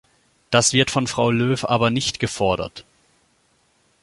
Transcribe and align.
Das 0.49 0.73
wird 0.73 0.89
von 0.89 1.05
Frau 1.05 1.29
Lööw 1.29 1.63
aber 1.67 1.91
nicht 1.91 2.19
gefordert. 2.19 2.85